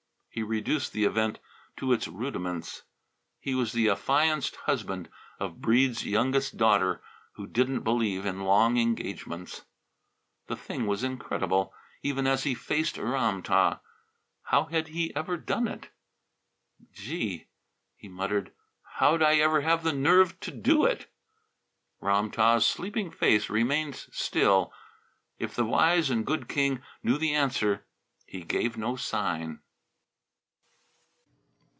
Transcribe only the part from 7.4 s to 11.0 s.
didn't believe in long engagements. The thing